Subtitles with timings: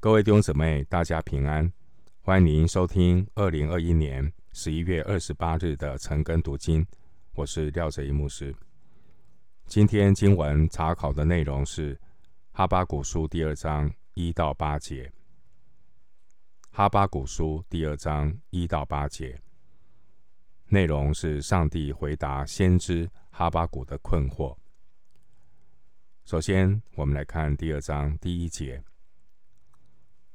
[0.00, 1.72] 各位弟兄姊妹，大家平安！
[2.20, 6.86] 欢迎您收听二零二一年十一月二十八日的晨更读经，
[7.34, 8.54] 我是廖哲一牧师。
[9.66, 12.00] 今天经文查考的内容是
[12.52, 15.12] 哈巴古书第二章一到八节。
[16.70, 19.36] 哈巴古书第二章一到八节
[20.68, 24.56] 内容是上帝回答先知哈巴谷的困惑。
[26.24, 28.80] 首先，我们来看第二章第一节。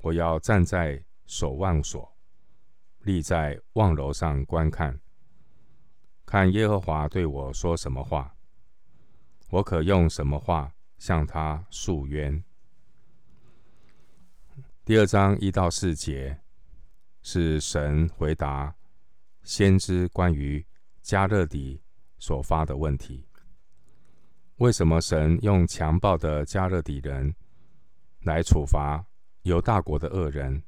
[0.03, 2.13] 我要站在守望所，
[3.03, 4.99] 立在望楼上观看，
[6.25, 8.35] 看耶和华对我说什么话，
[9.49, 12.43] 我可用什么话向他诉冤。
[14.83, 16.37] 第二章一到四节
[17.21, 18.75] 是神回答
[19.43, 20.65] 先知关于
[21.01, 21.81] 迦勒底
[22.19, 23.25] 所发的问题：
[24.57, 27.33] 为什么神用强暴的迦勒底人
[28.23, 29.05] 来处罚
[29.43, 30.63] 犹大国的恶人，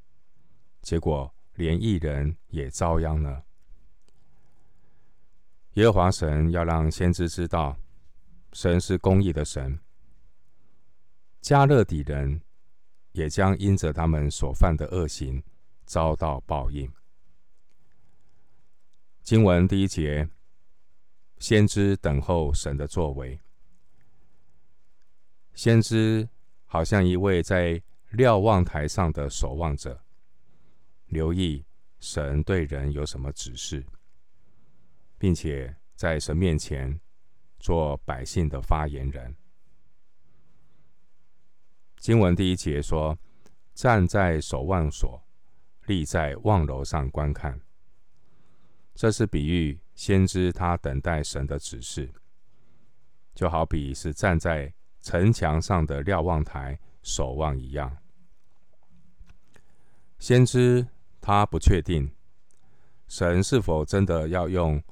[0.82, 3.44] 结果连义人也遭殃了？
[5.74, 7.78] 耶和华神要让先知知道，
[8.52, 9.78] 神是公义的神。
[11.42, 12.42] 迦勒底人
[13.12, 15.42] 也将因着他们所犯的恶行
[15.84, 16.90] 遭到报应。
[19.22, 20.28] 经文第一节，
[21.38, 23.40] 先知等候神的作为。
[25.54, 26.28] 先知
[26.66, 30.00] 好像一位在瞭望台上的守望者，
[31.06, 31.64] 留意
[32.00, 33.84] 神对人有什么指示，
[35.18, 37.00] 并且在神面前
[37.58, 39.36] 做百姓的发言人。
[41.98, 43.18] 经文第一节说
[43.74, 45.22] ：“站在守望所，
[45.86, 47.60] 立在望楼上观看。”
[48.94, 52.10] 这是比喻先知他等待神的指示，
[53.34, 57.96] 就好比是站在城墙上的瞭望台守望一样。
[60.18, 60.84] 先知
[61.20, 62.10] 他不确定
[63.06, 64.82] 神是否真的要用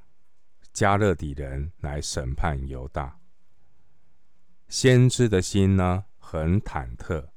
[0.73, 3.19] 迦勒底人来审判犹大。
[4.69, 7.31] 先知的心呢，很忐忑，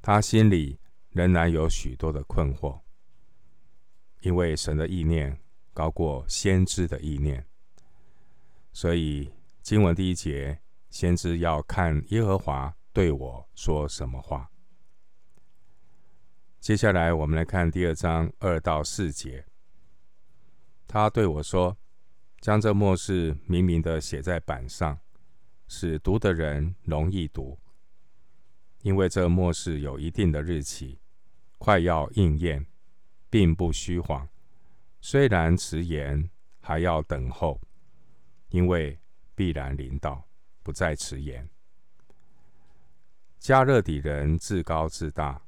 [0.00, 2.80] 他心里仍然有许多的困惑，
[4.22, 5.38] 因为神的意念
[5.72, 7.46] 高过先知的意念，
[8.72, 9.32] 所以
[9.62, 10.58] 经文第一节，
[10.90, 14.50] 先知要看耶和华对我说什么话。
[16.60, 19.46] 接下来，我们来看第二章二到四节。
[20.86, 21.76] 他对我说
[22.40, 25.00] ：“将这末世明明的写在板上，
[25.66, 27.58] 使读的人容易读。
[28.82, 30.98] 因为这末世有一定的日期，
[31.56, 32.66] 快要应验，
[33.30, 34.28] 并不虚谎。
[35.00, 36.30] 虽然迟延，
[36.60, 37.58] 还要等候，
[38.50, 39.00] 因为
[39.34, 40.28] 必然临到，
[40.62, 41.48] 不再迟延。
[43.42, 45.42] 迦勒底人自高自大。”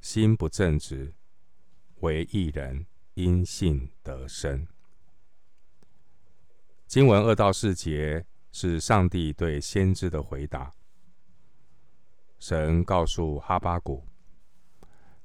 [0.00, 1.12] 心不正直，
[2.00, 4.66] 惟一人因信得生。
[6.86, 10.72] 经文二到四节是上帝对先知的回答。
[12.38, 14.06] 神告诉哈巴谷，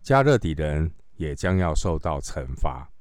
[0.04, 2.92] 迦勒底人也将要受到惩罚。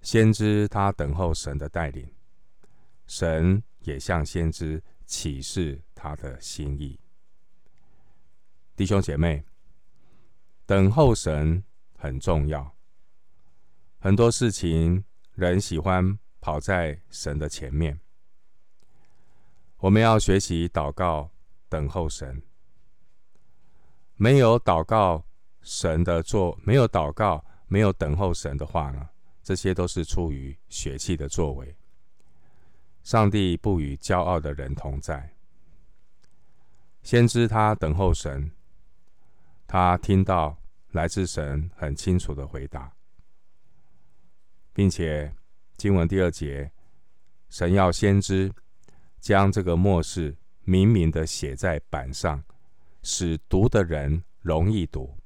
[0.00, 2.10] 先知他等候神的带领，
[3.06, 6.98] 神也向先知启示他的心意。
[8.76, 9.44] 弟兄姐妹。
[10.66, 11.62] 等候神
[11.96, 12.74] 很重要。
[14.00, 15.04] 很多事情，
[15.34, 18.00] 人喜欢跑在神的前面。
[19.78, 21.30] 我们要学习祷告，
[21.68, 22.42] 等候神。
[24.16, 25.24] 没有祷告
[25.60, 29.08] 神的作，没有祷告，没有等候神的话呢？
[29.42, 31.76] 这些都是出于血气的作为。
[33.02, 35.36] 上帝不与骄傲的人同在。
[37.02, 38.50] 先知他等候神。
[39.66, 40.56] 他听到
[40.92, 42.92] 来自神很清楚的回答，
[44.72, 45.34] 并且
[45.76, 46.70] 经文第二节，
[47.48, 48.52] 神要先知
[49.20, 52.44] 将这个末世明明的写在板上，
[53.02, 55.16] 使读的人容易读，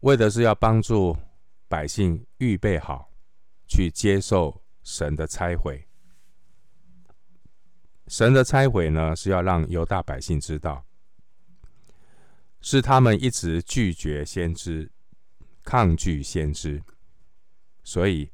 [0.00, 1.16] 为的是要帮助
[1.68, 3.10] 百姓预备好
[3.66, 5.86] 去接受神的拆毁。
[8.08, 10.85] 神的拆毁呢，是要让犹大百姓知道。
[12.60, 14.90] 是他们一直拒绝先知，
[15.62, 16.82] 抗拒先知，
[17.84, 18.30] 所以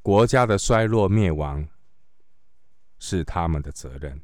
[0.00, 1.68] 国家的衰落灭亡
[2.98, 4.20] 是他们的责任。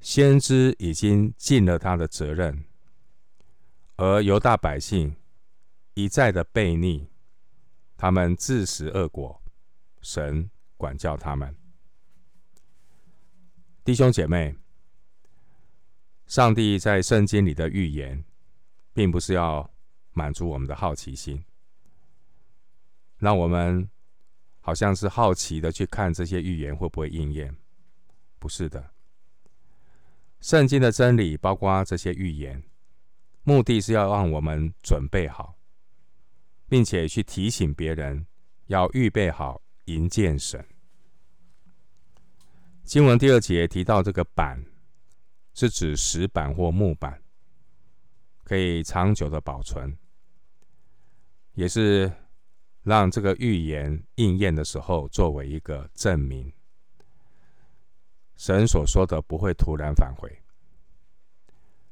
[0.00, 2.64] 先知已经尽了他的责任，
[3.96, 5.16] 而犹大百姓
[5.94, 7.08] 一再的悖逆，
[7.96, 9.42] 他们自食恶果，
[10.02, 11.56] 神管教他们。
[13.84, 14.56] 弟兄姐妹。
[16.32, 18.24] 上帝在圣经里的预言，
[18.94, 19.70] 并不是要
[20.14, 21.44] 满足我们的好奇心，
[23.18, 23.86] 让我们
[24.62, 27.54] 好像是好奇的去看这些预言会不会应验。
[28.38, 28.94] 不是的，
[30.40, 32.62] 圣经的真理包括这些预言，
[33.42, 35.58] 目的是要让我们准备好，
[36.66, 38.26] 并且去提醒别人
[38.68, 40.64] 要预备好迎接神。
[42.84, 44.71] 经文第二节提到这个板。
[45.54, 47.22] 是指石板或木板，
[48.44, 49.96] 可以长久的保存，
[51.54, 52.10] 也是
[52.82, 56.52] 让这个预言应验的时候作为一个证明。
[58.36, 60.42] 神所说的不会突然返回。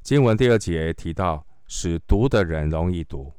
[0.02, 3.32] 经文第二节提到，使读的人容易读，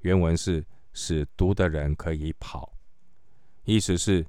[0.00, 2.76] 原文是使读的人可以跑，
[3.64, 4.26] 意思是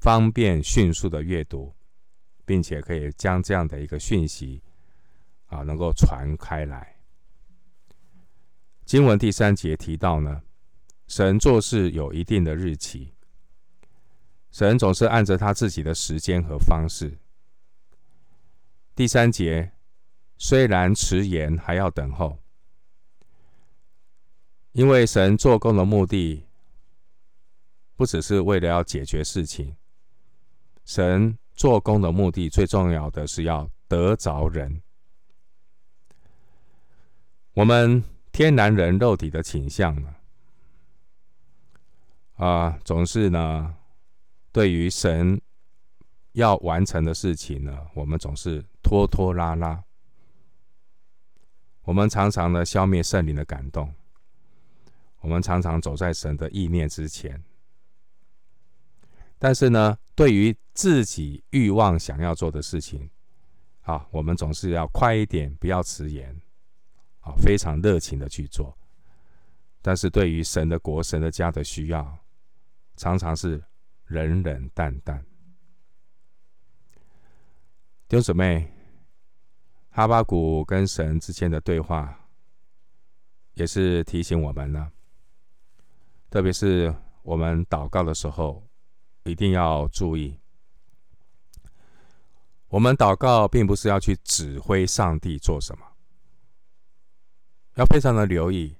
[0.00, 1.72] 方便迅速的阅读。
[2.48, 4.62] 并且可以将这样的一个讯息
[5.48, 6.96] 啊，能够传开来。
[8.86, 10.40] 经文第三节提到呢，
[11.06, 13.12] 神做事有一定的日期，
[14.50, 17.18] 神总是按着他自己的时间和方式。
[18.94, 19.72] 第三节
[20.38, 22.38] 虽然迟延，还要等候，
[24.72, 26.46] 因为神做工的目的
[27.94, 29.76] 不只是为了要解决事情，
[30.86, 31.36] 神。
[31.58, 34.80] 做工的目的最重要的是要得着人。
[37.52, 40.14] 我们天然人肉体的倾向呢，
[42.36, 43.74] 啊，总是呢，
[44.52, 45.40] 对于神
[46.30, 49.82] 要完成的事情呢，我们总是拖拖拉拉。
[51.82, 53.92] 我们常常呢，消灭圣灵的感动，
[55.18, 57.42] 我们常常走在神的意念之前。
[59.40, 63.08] 但是呢，对于自己欲望想要做的事情，
[63.82, 66.36] 啊，我们总是要快一点，不要迟延，
[67.20, 68.76] 啊，非常热情的去做。
[69.80, 72.18] 但是对于神的国、神的家的需要，
[72.96, 73.62] 常常是
[74.06, 75.24] 冷冷淡淡。
[78.08, 78.68] 弟兄姊妹，
[79.90, 82.28] 哈巴谷跟神之间的对话，
[83.54, 84.90] 也是提醒我们呢，
[86.28, 86.92] 特别是
[87.22, 88.67] 我们祷告的时候。
[89.28, 90.38] 一定要注意，
[92.68, 95.86] 我们祷告并不是要去指挥上帝做什么，
[97.74, 98.76] 要非常的留意。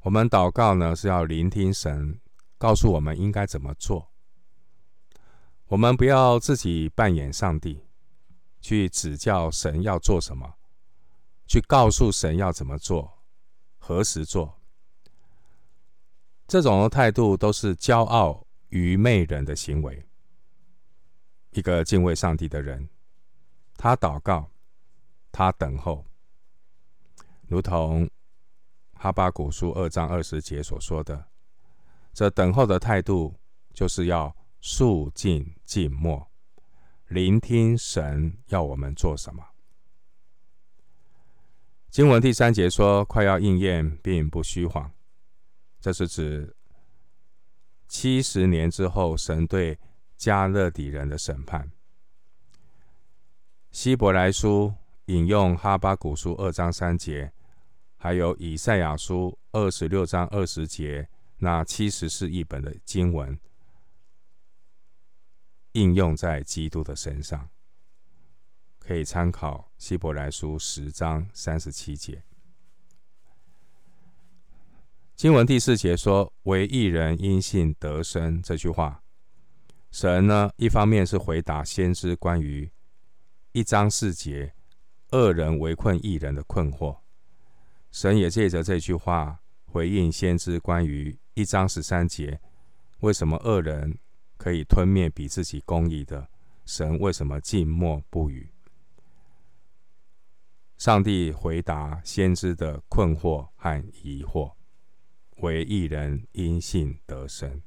[0.00, 2.18] 我们祷告呢，是要聆听神
[2.56, 4.08] 告诉我们应该怎么做。
[5.66, 7.84] 我们不要自己扮演上帝，
[8.60, 10.54] 去指教神要做什么，
[11.46, 13.18] 去告诉神要怎么做，
[13.76, 14.58] 何时做。
[16.46, 18.46] 这种的态度都是骄傲。
[18.68, 20.04] 愚昧人的行为。
[21.52, 22.88] 一个敬畏上帝的人，
[23.76, 24.50] 他祷告，
[25.32, 26.04] 他等候，
[27.46, 28.08] 如同
[28.92, 31.28] 哈巴谷书二章二十节所说的，
[32.12, 33.34] 这等候的态度，
[33.72, 36.30] 就是要肃静静默，
[37.06, 39.42] 聆听神要我们做什么。
[41.88, 44.92] 经文第三节说，快要应验，并不虚谎，
[45.80, 46.54] 这是指。
[47.88, 49.78] 七十年之后，神对
[50.18, 51.72] 迦勒底人的审判。
[53.70, 54.74] 希伯来书
[55.06, 57.32] 引用哈巴谷书二章三节，
[57.96, 63.38] 还有以赛亚书二十六章二十节那七十四译本的经文，
[65.72, 67.48] 应用在基督的身上，
[68.78, 72.22] 可以参考希伯来书十章三十七节。
[75.18, 79.02] 经文第四节说：“唯一人因信得生。”这句话，
[79.90, 82.70] 神呢，一方面是回答先知关于
[83.50, 84.54] 一章四节
[85.10, 86.98] 恶人围困一人的困惑，
[87.90, 92.40] 神也借着这句话回应先知关于一章十三节
[93.00, 93.98] 为什么恶人
[94.36, 96.28] 可以吞灭比自己公义的，
[96.64, 98.52] 神为什么静默不语？
[100.76, 104.52] 上帝回答先知的困惑和疑惑。
[105.40, 107.62] 为一人因信得生，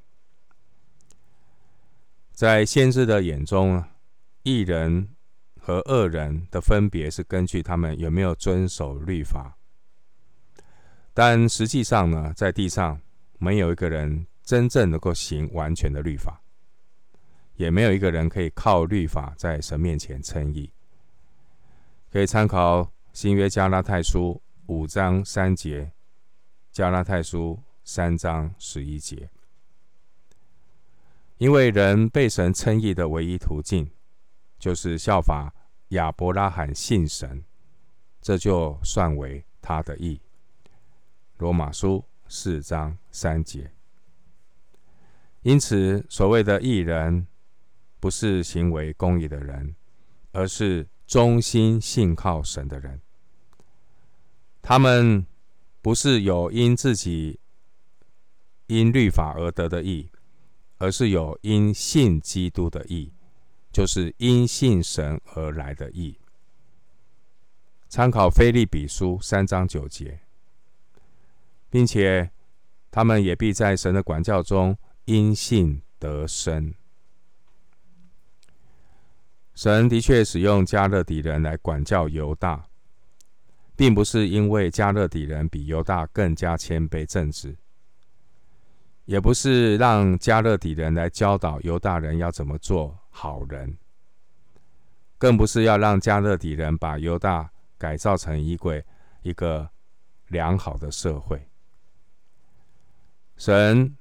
[2.32, 3.82] 在先知的眼中，
[4.42, 5.08] 一人
[5.58, 9.56] 和恶人的分别是根据他们有没有遵守律法。
[11.14, 13.00] 但实际上呢，在地上
[13.38, 16.42] 没有一个人真正能够行完全的律法，
[17.56, 20.70] 也没有一个人可以靠律法在神面前称义。
[22.10, 25.92] 可以参考新约加拉太书五章三节。
[26.72, 29.28] 加拉太书三章十一节，
[31.36, 33.90] 因为人被神称义的唯一途径，
[34.58, 35.52] 就是效法
[35.88, 37.44] 亚伯拉罕信神，
[38.22, 40.18] 这就算为他的义。
[41.36, 43.70] 罗马书四章三节。
[45.42, 47.26] 因此，所谓的义人，
[48.00, 49.76] 不是行为公义的人，
[50.32, 52.98] 而是忠心信靠神的人。
[54.62, 55.26] 他们
[55.82, 57.40] 不是有因自己
[58.68, 60.08] 因律法而得的义，
[60.78, 63.12] 而是有因信基督的义，
[63.72, 66.18] 就是因信神而来的义。
[67.88, 70.20] 参考腓立比书三章九节，
[71.68, 72.30] 并且
[72.90, 76.72] 他们也必在神的管教中因信得生。
[79.54, 82.68] 神的确使用迦勒底人来管教犹大。
[83.82, 87.56] 并不是因为迦勒底人比犹大更加谦卑正直，
[89.06, 93.76] 也不是让迦勒底人来教导犹大人要怎么做好人，
[95.18, 98.80] 更不是要让迦勒底人把犹大改造成一个
[99.22, 99.68] 一个
[100.28, 101.44] 良好的社会。
[103.36, 103.96] 神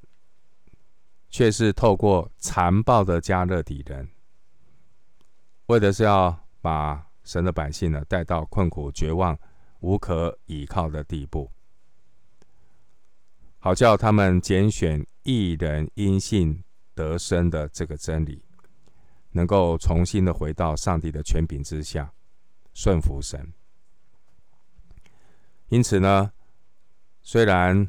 [1.32, 4.08] 却是透过残暴的迦勒底人，
[5.66, 9.36] 为的是要把神的百姓呢带到困苦绝望。
[9.82, 11.52] 无可倚靠的地步，
[13.60, 16.64] 好叫他们拣选一人因信
[16.96, 18.44] 得生的这个真理，
[19.32, 22.12] 能够重新的回到上帝的权柄之下，
[22.74, 23.54] 顺服神。
[25.70, 26.32] 因此呢，
[27.24, 27.88] 虽然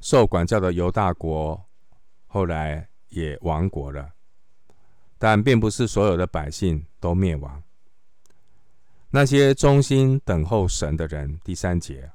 [0.00, 1.66] 受管教的犹大国
[2.26, 4.12] 后来也亡国了，
[5.18, 7.63] 但并不是所有的百姓都灭亡。
[9.16, 12.10] 那些忠心等候神的人，第三节，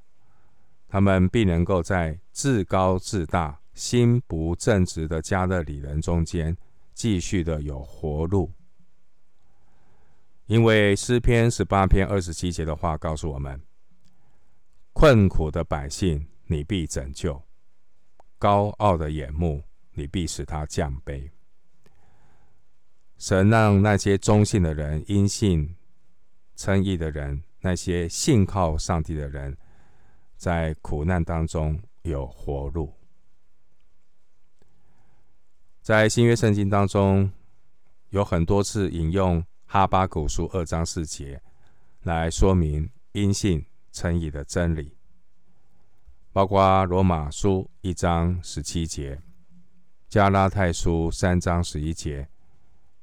[0.85, 6.57] 他们必能够在自高自大、心不正直的迦勒里人中间，
[6.93, 8.51] 继续的有活路。
[10.47, 13.61] 因为诗篇十八篇二十七节的话告诉我们：
[14.91, 17.41] 困苦的百姓，你必拯救；
[18.37, 19.63] 高傲的眼目，
[19.93, 21.29] 你必使他降卑。
[23.17, 25.77] 神让那些忠信的人因信。
[26.59, 29.57] 称义的人，那些信靠上帝的人，
[30.35, 32.93] 在苦难当中有活路。
[35.81, 37.31] 在新约圣经当中，
[38.09, 41.41] 有很多次引用哈巴谷书二章四节
[42.01, 44.97] 来说明因信称义的真理，
[46.33, 49.21] 包括罗马书一章十七节、
[50.09, 52.27] 加拉太书三章十一节、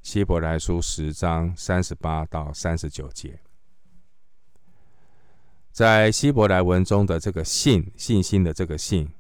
[0.02, 3.40] 希伯来书十章三十八到三十九节。
[5.76, 9.12] 在希伯来文中的这个信，信心的这个信，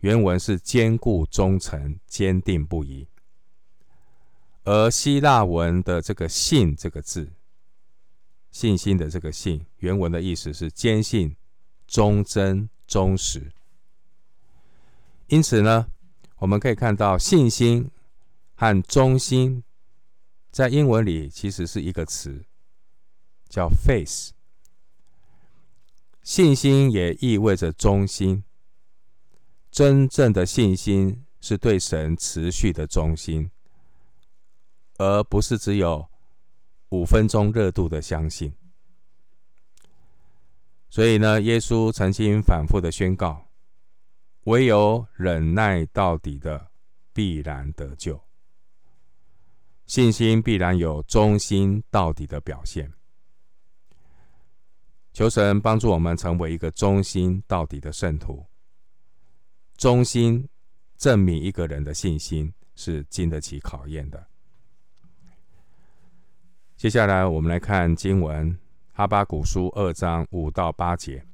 [0.00, 3.06] 原文是坚固忠诚、坚定不移；
[4.64, 7.32] 而希腊文的这个信这个字，
[8.50, 11.34] 信心的这个信，原文的意思是坚信、
[11.86, 13.50] 忠贞、忠实。
[15.28, 15.86] 因此呢，
[16.36, 17.90] 我们可以看到信心
[18.54, 19.64] 和忠心
[20.50, 22.44] 在英文里其实是一个词，
[23.48, 24.35] 叫 faith。
[26.26, 28.42] 信心也意味着忠心。
[29.70, 33.48] 真正的信心是对神持续的忠心，
[34.98, 36.08] 而不是只有
[36.88, 38.52] 五分钟热度的相信。
[40.90, 43.46] 所以呢，耶稣曾经反复的宣告：
[44.46, 46.72] 唯有忍耐到底的，
[47.12, 48.20] 必然得救。
[49.86, 52.92] 信心必然有忠心到底的表现。
[55.16, 58.44] 求神帮助我们成为一个忠心到底的圣徒。
[59.78, 60.46] 忠心
[60.98, 64.26] 证明一个人的信心是经得起考验的。
[66.76, 68.52] 接下来，我们来看经文
[68.92, 71.24] 《哈巴谷书》二章五到八节。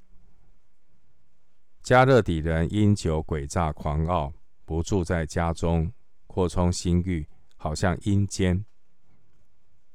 [1.83, 4.33] 迦勒底人因酒诡诈狂傲，
[4.65, 5.93] 不住在家中，
[6.29, 8.65] 扩充心欲，好像阴间。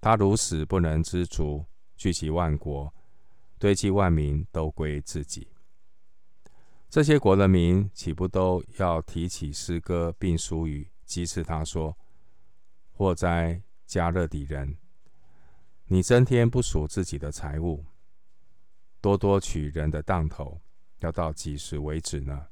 [0.02, 1.64] 他如死不能知足，
[1.96, 2.94] 聚集万国。
[3.60, 5.48] 堆积万民都归自己，
[6.90, 11.98] 这些国的民岂不都要提起诗歌并俗语，讥刺他说
[12.94, 14.78] ：“祸哉，加勒底人！
[15.88, 17.86] 你增添不属自己的财物，
[19.02, 20.62] 多多取人的当头，
[21.00, 22.48] 要到几时为止呢？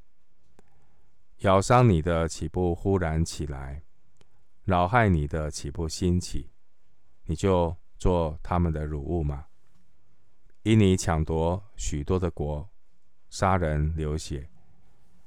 [1.40, 3.84] 咬伤你的岂不忽然起来？
[4.64, 6.50] 扰害你的岂不兴起？
[7.26, 9.46] 你就做他们的乳物吗？”
[10.66, 12.68] 因你抢夺许多的国，
[13.30, 14.50] 杀人流血，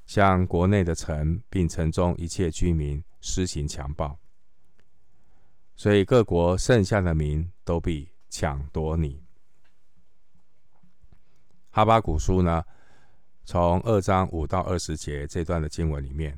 [0.05, 4.19] 向国内的城并城中一切居民施行强暴，
[5.77, 9.23] 所以各国剩下的民都必抢夺你。
[11.69, 12.61] 哈巴谷书呢，
[13.45, 16.37] 从二章五到二十节这段的经文里面，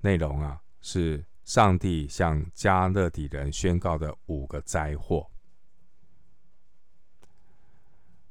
[0.00, 5.28] 内容啊是上帝向迦勒底人宣告的五个灾祸。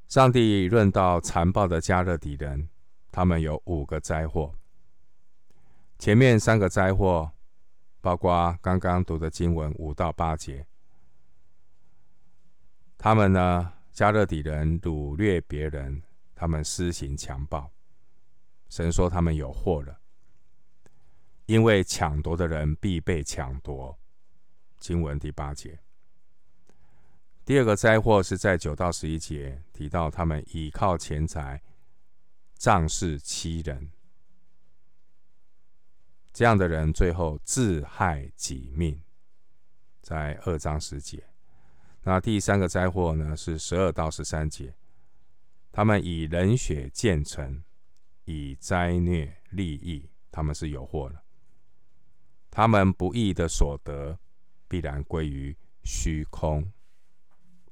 [0.10, 2.68] 上帝论到残暴的迦勒底人，
[3.12, 4.56] 他们有五个灾祸。
[6.00, 7.32] 前面三个灾祸，
[8.02, 10.66] 包括刚刚读的经文五到八节，
[12.98, 16.02] 他们呢，迦勒底人掳掠别人，
[16.34, 17.72] 他们施行强暴，
[18.68, 20.00] 神说他们有祸了，
[21.46, 23.96] 因为抢夺的人必被抢夺。
[24.80, 25.78] 经文第八节。
[27.50, 31.60] 第二个灾祸是在九到十一节提到，他们倚靠钱财，
[32.54, 33.90] 仗势欺人。
[36.32, 39.02] 这样的人最后自害己命，
[40.00, 41.24] 在二章十节。
[42.04, 43.36] 那第三个灾祸呢？
[43.36, 44.76] 是十二到十三节。
[45.72, 47.64] 他们以人血建城，
[48.26, 51.24] 以灾虐立义，他们是有祸了。
[52.52, 54.20] 他们不义的所得，
[54.68, 56.72] 必然归于虚空。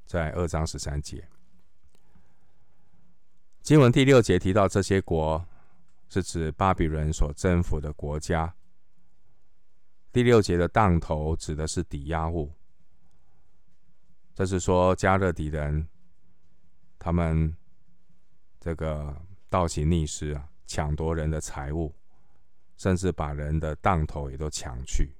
[0.07, 1.23] 在二章十三节。
[3.61, 5.45] 经文第六节提到这些国。
[6.09, 8.55] 是指巴比伦所征服的国家。
[10.13, 12.49] 第六节的当头指的是抵押物，
[14.33, 15.85] 这是说迦勒底人
[16.97, 17.53] 他们
[18.57, 21.93] 这个倒行逆施啊，抢夺人的财物，
[22.77, 25.13] 甚至把人的当头也都抢去，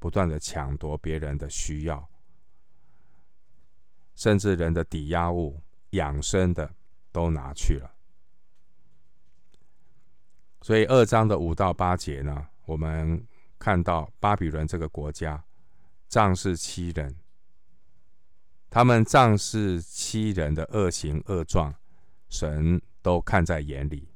[0.00, 2.10] 不断的抢夺别人的需要，
[4.18, 6.74] 甚至人的抵押物、养生的
[7.12, 7.88] 都拿去了。
[10.60, 13.24] 所以二章的五到八节呢，我们
[13.60, 15.44] 看到巴比伦这个国家
[16.08, 17.14] 仗势欺人，
[18.68, 21.72] 他们仗势欺人的恶行恶状，
[22.28, 24.08] 神都看在眼里。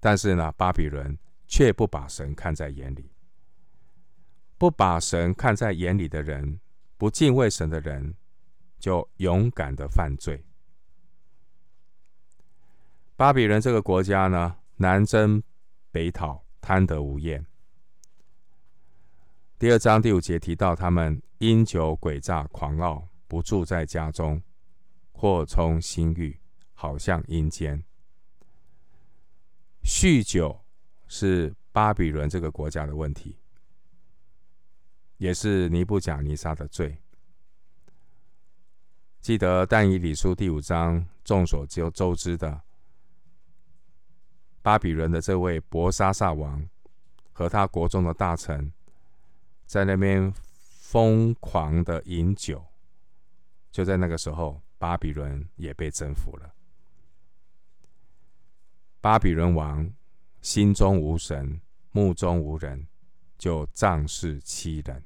[0.00, 3.12] 但是呢，巴比伦却不把神看在眼里，
[4.58, 6.58] 不把神看在眼里的人，
[6.96, 8.16] 不敬畏神的人，
[8.78, 10.44] 就勇敢的犯罪。
[13.16, 15.42] 巴比伦这个国家呢，南征。
[15.90, 17.44] 北讨，贪得无厌。
[19.58, 24.40] 第二章第五节提到，他们因酒诡诈狂傲，不住在家中，
[25.12, 26.38] 扩充心欲，
[26.74, 27.82] 好像阴间。
[29.82, 30.62] 酗酒
[31.08, 33.38] 是巴比伦这个国家的问题，
[35.16, 36.96] 也是尼布甲尼撒的罪。
[39.28, 42.62] 记得但以理书第五章，众所周知的。
[44.62, 46.66] 巴比伦的这位伯沙撒王
[47.34, 48.72] 和他国中的大臣，
[49.66, 52.64] 在那边疯狂的饮酒。
[53.70, 56.54] 就在那个时候，巴比伦也被征服了。
[59.02, 59.92] 巴比伦王
[60.40, 61.60] 心中无神，
[61.90, 62.86] 目中无人，
[63.36, 65.02] 就仗势欺人。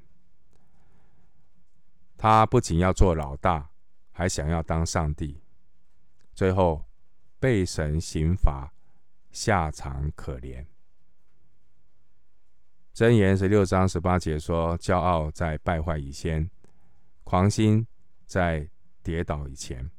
[2.15, 3.69] 他不仅要做老大，
[4.13, 5.41] 还想要当上帝，
[6.33, 6.85] 最后
[7.39, 8.71] 被神刑罚。
[9.33, 10.63] 下场可怜。
[12.93, 16.47] 箴言十六章十八节说：“骄傲在败坏以先，
[17.23, 17.87] 狂心
[18.27, 18.69] 在
[19.01, 19.89] 跌倒以前。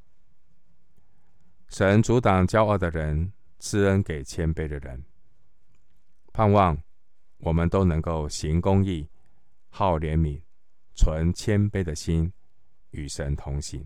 [1.67, 5.03] 神阻挡骄傲的人，施恩给谦卑的人。
[6.31, 6.81] 盼望
[7.39, 9.09] 我们都能够行公义、
[9.67, 10.41] 好怜悯、
[10.93, 12.31] 存谦卑的心，
[12.91, 13.85] 与神同行。”